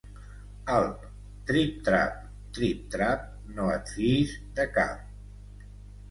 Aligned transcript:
Alp, 0.75 1.01
trip-trap, 1.49 2.15
trip-trap, 2.57 3.27
no 3.59 3.67
et 3.73 3.93
fiïs 3.97 4.33
de 4.61 4.65
cap. 4.79 5.69